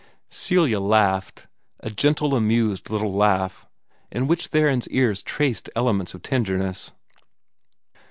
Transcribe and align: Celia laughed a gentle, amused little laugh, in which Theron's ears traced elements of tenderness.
Celia 0.31 0.79
laughed 0.79 1.45
a 1.81 1.91
gentle, 1.91 2.33
amused 2.35 2.89
little 2.89 3.13
laugh, 3.13 3.67
in 4.11 4.25
which 4.25 4.47
Theron's 4.47 4.87
ears 4.87 5.21
traced 5.21 5.69
elements 5.75 6.15
of 6.15 6.23
tenderness. 6.23 6.91